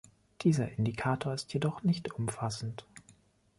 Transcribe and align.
Dieser 0.41 0.67
Indikator 0.79 1.31
ist 1.31 1.53
jedoch 1.53 1.83
nicht 1.83 2.11
umfassend. 2.11 2.87